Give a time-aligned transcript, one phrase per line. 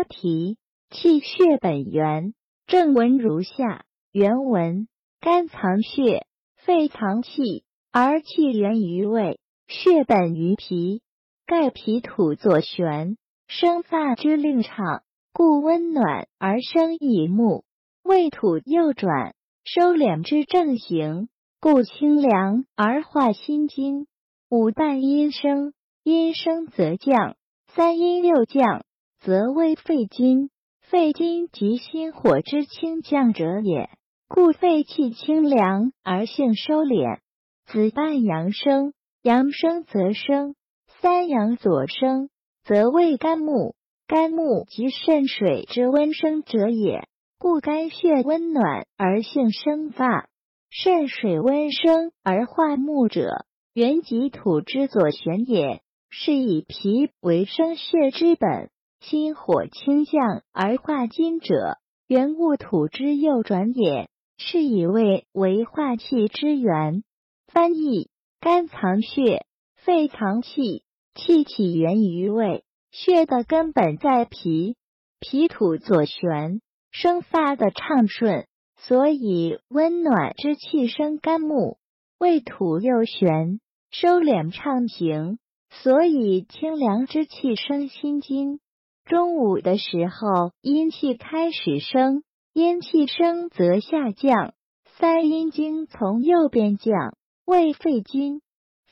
[0.00, 0.56] 标题：
[0.88, 2.32] 气血本源。
[2.66, 4.88] 正文如下：原文：
[5.20, 6.26] 肝藏血，
[6.56, 11.02] 肺藏气，而气源于胃，血本于脾。
[11.44, 15.02] 盖脾土左旋，生发之令畅，
[15.34, 17.64] 故温暖而生乙木；
[18.02, 21.28] 胃土右转，收敛之正行，
[21.60, 24.06] 故清凉而化心经。
[24.48, 25.74] 五旦阴生，
[26.04, 27.34] 阴生则降；
[27.74, 28.86] 三阴六降，
[29.20, 30.50] 则为肺经。
[30.80, 33.90] 肺经即心火之清降者也，
[34.28, 37.20] 故肺气清凉而性收敛。
[37.66, 38.92] 子半阳生，
[39.22, 40.56] 阳生则生。
[41.00, 42.28] 三阳左生，
[42.64, 43.76] 则为肝木。
[44.08, 47.06] 肝木即肾水之温生者也，
[47.38, 50.28] 故肝血温暖而性生发。
[50.70, 55.82] 肾水温生而化木者，原即土之左旋也。
[56.08, 58.70] 是以脾为生血之本，
[59.00, 64.08] 心火清降而化金者，原物土之右转也。
[64.42, 67.04] 是以胃为化气之源。
[67.48, 68.08] 翻译：
[68.40, 69.44] 肝藏血，
[69.76, 70.84] 肺藏气。
[71.14, 74.76] 气起源于胃，血的根本在脾，
[75.18, 81.78] 脾土左旋，生发的畅顺，所以温暖之气生肝木；
[82.18, 88.60] 胃土右旋，收敛畅行，所以清凉之气生心经。
[89.04, 94.54] 中午的时候，阴气开始升，阴气升则下降，
[94.98, 98.40] 三阴经从右边降，胃肺经。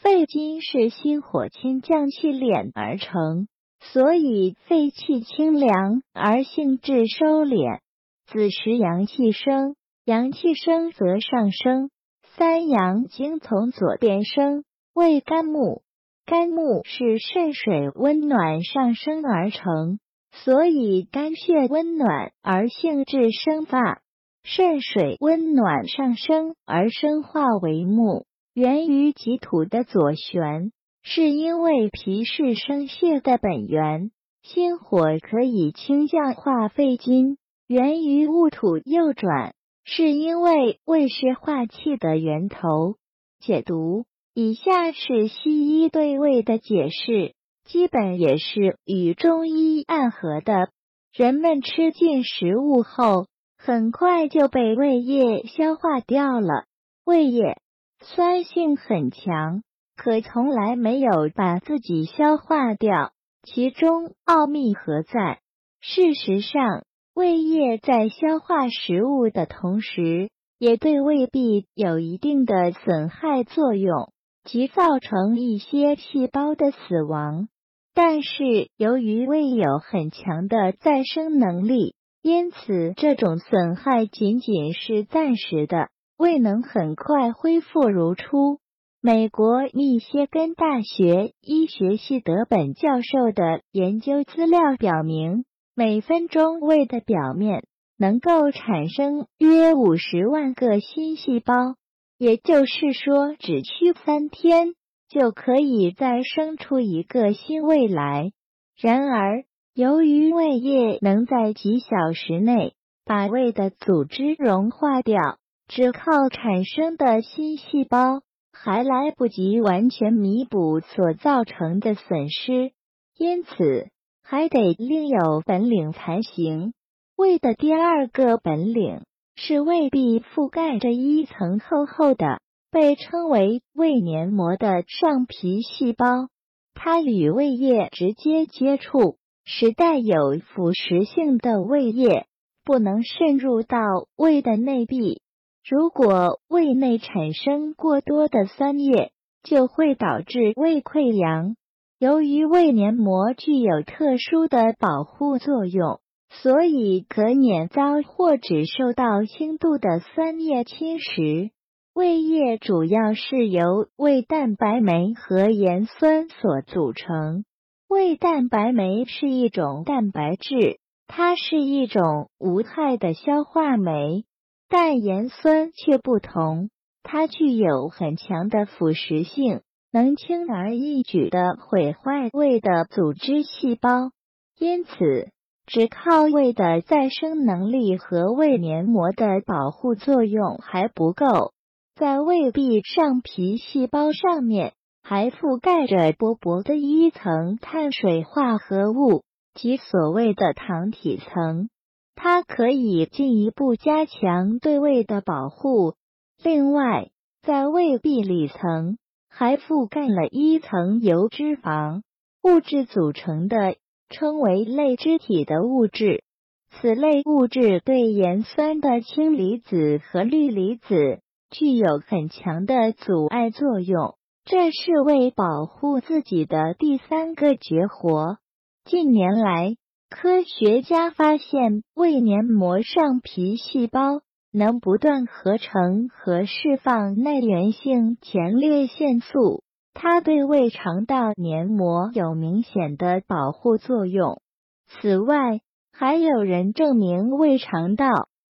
[0.00, 3.48] 肺经是心火清降气敛而成，
[3.80, 7.80] 所以肺气清凉而性质收敛。
[8.26, 11.90] 子时阳气升，阳气升则上升，
[12.36, 15.83] 三阳经从左边升，为肝木。
[16.26, 19.98] 肝木是肾水温暖上升而成，
[20.32, 24.00] 所以肝血温暖而性质生发，
[24.42, 28.24] 肾水温暖上升而生化为木。
[28.54, 34.10] 源于己土的左旋，是因为脾是生血的本源，
[34.42, 37.36] 心火可以清降化肺经；
[37.66, 42.96] 源于戊土右转，是因为胃是化气的源头。
[43.40, 47.34] 解读以下是西医对胃的解释，
[47.64, 50.70] 基本也是与中医暗合的。
[51.12, 56.64] 人们吃进食物后，很快就被胃液消化掉了。
[57.04, 57.58] 胃液。
[58.00, 59.62] 酸性很强，
[59.96, 63.12] 可从来没有把自己消化掉。
[63.44, 65.38] 其中奥秘何在？
[65.80, 66.84] 事实上，
[67.14, 70.28] 胃液在消化食物的同时，
[70.58, 74.10] 也对胃壁有一定的损害作用，
[74.44, 77.48] 即造成一些细胞的死亡。
[77.94, 85.88] 但是，由于胃有很强的再生能力，因此这种损害仅仅是暂时的。
[86.16, 88.58] 未能很快恢复如初。
[89.00, 95.44] 美国密歇根大学医学系德本教授的研究资料表明，
[95.74, 97.64] 每分钟胃的表面
[97.98, 101.74] 能够产生约五十万个新细胞，
[102.18, 104.74] 也就是说，只需三天
[105.08, 108.32] 就可以再生出一个新胃来。
[108.76, 109.44] 然而，
[109.74, 115.38] 由于胃液能在几小时内把胃的组织融化掉。
[115.66, 118.20] 只靠产生的新细胞
[118.52, 122.72] 还来不及完全弥补所造成的损失，
[123.16, 123.88] 因此
[124.22, 126.74] 还得另有本领才行。
[127.16, 129.00] 胃的第二个本领
[129.36, 132.40] 是胃壁覆盖着一层厚厚的，
[132.70, 136.28] 被称为胃黏膜的上皮细胞，
[136.74, 142.26] 它与胃液直接接触，使带有腐蚀性的胃液
[142.64, 143.78] 不能渗入到
[144.16, 145.20] 胃的内壁。
[145.68, 149.12] 如果胃内产生过多的酸液，
[149.42, 151.56] 就会导致胃溃疡。
[151.98, 156.00] 由于胃黏膜具有特殊的保护作用，
[156.42, 161.50] 所以可免遭或只受到轻度的酸液侵蚀。
[161.94, 167.44] 胃液主要是由胃蛋白酶和盐酸所组成。
[167.88, 174.24] 胃蛋白酶是一种蛋白质，它是一种无害的消化酶。
[174.68, 176.70] 但盐酸却不同，
[177.04, 179.60] 它具有很强的腐蚀性，
[179.92, 184.10] 能轻而易举的毁坏胃的组织细胞。
[184.58, 185.30] 因此，
[185.66, 191.52] 只靠胃的再生能力和胃黏膜的保护作用还不够，
[191.94, 199.22] 在胃壁上皮细胞上面还覆盖着薄薄的一层碳水化合物，
[199.54, 201.68] 即所谓的糖体层。
[202.14, 205.94] 它可以进一步加强对胃的保护。
[206.42, 207.08] 另外，
[207.42, 212.02] 在胃壁里层还覆盖了一层由脂肪
[212.42, 213.76] 物质组成的，
[214.08, 216.22] 称为类脂体的物质。
[216.70, 221.20] 此类物质对盐酸的氢离子和氯离子
[221.50, 228.38] 具有很强的阻碍作用，这是为保护自己的第三个绝活。
[228.84, 229.76] 近年来，
[230.10, 234.20] 科学家发现胃黏膜上皮细胞
[234.52, 239.63] 能不断合成和释放耐源性前列腺素，
[239.94, 244.42] 它对胃肠道黏膜有明显的保护作用。
[244.86, 245.60] 此外，
[245.92, 248.06] 还有人证明胃肠道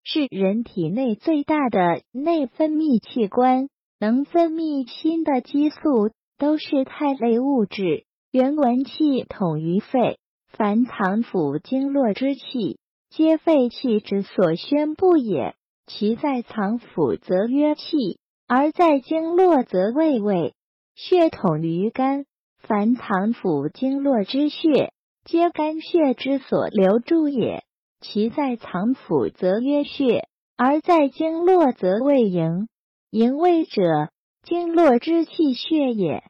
[0.04, 3.68] 是人体内最大的内分泌器官，
[4.00, 8.04] 能分泌新的激素都是肽类物质。
[8.30, 10.18] 原文气统于肺，
[10.48, 12.78] 凡藏腑经络之气，
[13.10, 15.54] 皆肺气之所宣布也。
[15.86, 20.54] 其在藏腑则曰气，而在经络则谓胃。
[20.94, 22.26] 血统于肝，
[22.58, 24.92] 凡藏腑经络之血。
[25.24, 27.62] 皆肝血之所留住也，
[28.00, 32.66] 其在藏腑则曰血，而在经络则谓营。
[33.10, 34.10] 营卫者，
[34.42, 36.24] 经络之气血也。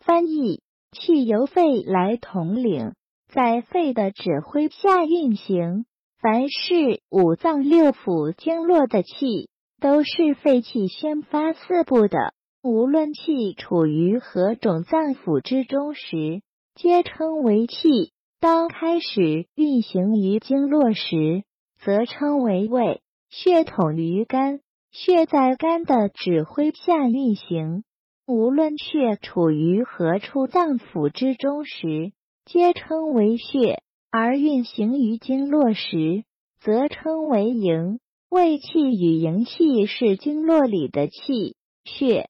[0.00, 0.62] 翻译：
[0.92, 2.94] 气由肺来统领，
[3.28, 5.84] 在肺的指挥下运行。
[6.20, 12.32] 凡是五脏六腑经络的气，都是肺气宣发四部的。
[12.68, 16.42] 无论气处于何种脏腑之中时，
[16.74, 18.12] 皆称为气。
[18.40, 21.44] 当开始运行于经络时，
[21.82, 23.00] 则称为胃。
[23.30, 24.60] 血统于肝，
[24.90, 27.84] 血在肝的指挥下运行。
[28.26, 32.12] 无论血处于何处脏腑之中时，
[32.44, 33.78] 皆称为血；
[34.10, 36.22] 而运行于经络时，
[36.60, 37.98] 则称为营。
[38.28, 41.56] 胃气与营气是经络里的气
[41.86, 42.28] 血。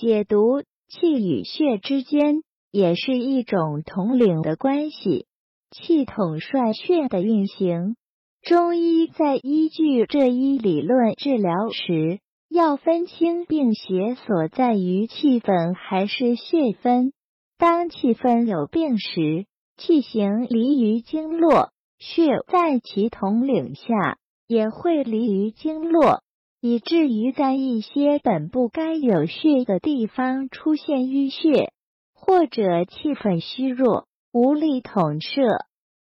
[0.00, 5.26] 解读气与血之间，也是一种统领的关系。
[5.72, 7.96] 气统帅血的运行，
[8.40, 17.12] 中医在依据这一理论治疗时，要分清病邪所在于气分还是血分。
[17.58, 19.46] 当气分有病时，
[19.76, 24.16] 气行离于经络，血在其统领下
[24.46, 26.22] 也会离于经络，
[26.60, 31.72] 以至于在一些本不该有血的地方出现淤血，
[32.14, 34.06] 或者气分虚弱。
[34.30, 35.40] 无力统摄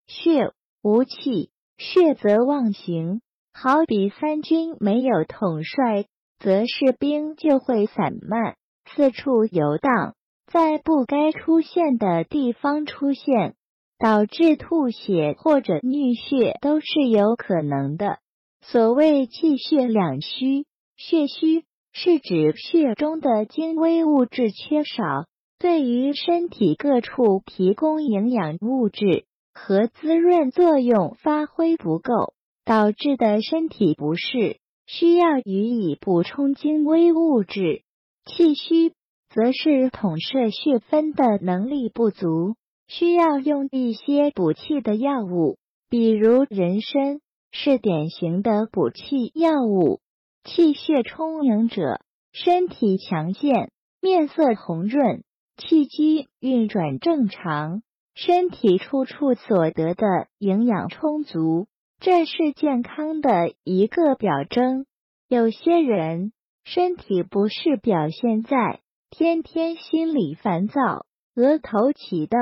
[0.06, 0.52] 血
[0.84, 3.22] 无气，血则妄行。
[3.54, 6.06] 好比三军没有统帅，
[6.38, 10.16] 则士兵就会散漫，四处游荡，
[10.46, 13.56] 在不该出现的地方出现，
[13.98, 18.20] 导致吐血或者溺血都是有可能的。
[18.70, 20.66] 所谓气血两虚，
[20.98, 25.26] 血虚是指血中的精微物质缺少。
[25.58, 29.24] 对于身体各处提供营养物质
[29.54, 32.34] 和滋润作用发挥不够，
[32.66, 37.84] 导致的身体不适，需要予以补充精微物质。
[38.26, 38.90] 气虚
[39.30, 42.56] 则是统摄血分的能力不足，
[42.90, 45.58] 需要用一些补气的药物，
[45.90, 47.22] 比如人参
[47.60, 50.00] 是典型的补气药物。
[50.44, 55.24] 气血充盈者，身体强健，面色红润。
[55.58, 57.82] 气机运转正常，
[58.14, 61.66] 身体处处所得的营养充足，
[62.00, 64.86] 这是健康的一个表征。
[65.28, 72.38] 有些人身体不适表现在天天心里烦躁、额头起痘，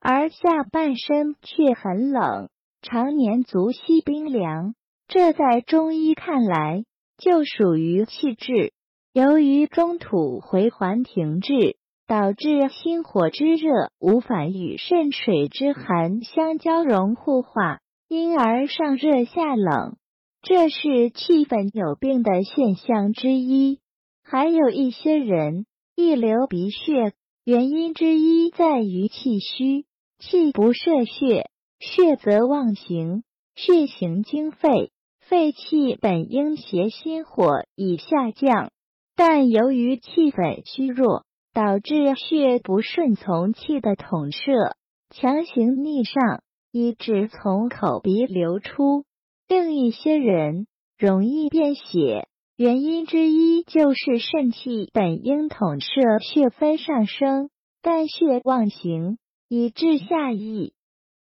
[0.00, 2.48] 而下半身却很冷，
[2.82, 4.74] 常年足膝冰凉，
[5.08, 6.84] 这在中医看来
[7.18, 8.72] 就属于气滞。
[9.12, 11.76] 由于中土回环停滞。
[12.08, 19.96] 导致心火之热无法与肾水之寒相交融互化，因而上热下冷，
[20.40, 23.80] 这是气分有病的现象之一。
[24.22, 25.66] 还有一些人
[25.96, 27.12] 易流鼻血，
[27.44, 29.86] 原因之一在于气虚，
[30.20, 33.22] 气不摄血，血则妄行，
[33.54, 34.90] 血行经肺，
[35.20, 38.70] 肺气本应携心火以下降，
[39.14, 41.24] 但由于气本虚弱。
[41.56, 44.76] 导致血不顺从气的统摄，
[45.08, 49.04] 强行逆上，以致从口鼻流出。
[49.48, 50.66] 另一些人
[50.98, 52.28] 容易便血，
[52.58, 57.48] 原因之一就是肾气本应统摄血分上升，
[57.80, 59.16] 但血妄行，
[59.48, 60.74] 以致下溢。